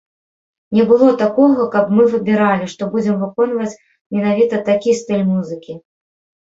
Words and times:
Не 0.77 0.83
было 0.91 1.09
такога, 1.23 1.67
каб 1.75 1.93
мы 1.99 2.07
выбіралі, 2.15 2.71
што 2.73 2.91
будзем 2.95 3.23
выконваць 3.25 3.77
менавіта 4.19 4.65
такі 4.73 5.01
стыль 5.05 5.27
музыкі. 5.35 5.73